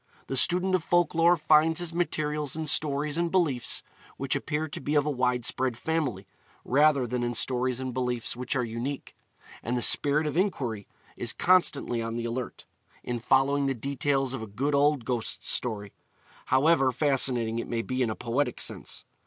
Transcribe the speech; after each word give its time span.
The 0.25 0.35
student 0.35 0.73
of 0.73 0.83
folk 0.83 1.13
lore 1.13 1.37
finds 1.37 1.79
his 1.79 1.93
materials 1.93 2.55
in 2.55 2.65
stories 2.65 3.19
and 3.19 3.29
beliefs 3.29 3.83
which 4.17 4.35
appear 4.35 4.67
to 4.67 4.81
be 4.81 4.95
of 4.95 5.05
a 5.05 5.11
widespread 5.11 5.77
family, 5.77 6.25
rather 6.65 7.05
than 7.05 7.21
in 7.21 7.35
stories 7.35 7.79
and 7.79 7.93
beliefs 7.93 8.35
which 8.35 8.55
are 8.55 8.63
unique; 8.63 9.15
and 9.61 9.77
the 9.77 9.81
spirit 9.83 10.25
of 10.25 10.35
inquiry 10.35 10.87
is 11.17 11.33
constantly 11.33 12.01
on 12.01 12.15
the 12.15 12.25
alert, 12.25 12.65
in 13.03 13.19
following 13.19 13.67
the 13.67 13.75
details 13.75 14.33
of 14.33 14.41
a 14.41 14.47
good 14.47 14.73
old 14.73 15.05
ghost 15.05 15.45
story, 15.45 15.93
however 16.47 16.91
fascinating 16.91 17.59
it 17.59 17.67
may 17.67 17.83
be 17.83 18.01
in 18.01 18.09
a 18.09 18.15
poetic 18.15 18.59
sense. 18.59 19.05